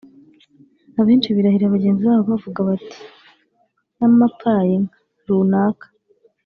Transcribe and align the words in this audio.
Abenshi 0.99 1.35
birahira 1.35 1.73
bagenzi 1.75 2.01
babo 2.07 2.23
bavuga 2.31 2.59
bati 2.69 2.99
‘yamapaye 3.99 4.71
inka’ 4.79 4.99
[runaka] 5.27 5.87